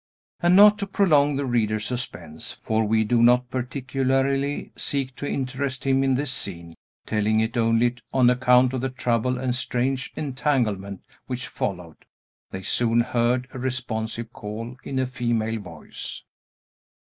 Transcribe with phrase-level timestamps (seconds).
[0.41, 5.83] And, not to prolong the reader's suspense (for we do not particularly seek to interest
[5.83, 6.73] him in this scene,
[7.05, 11.97] telling it only on account of the trouble and strange entanglement which followed),
[12.49, 16.23] they soon heard a responsive call, in a female voice.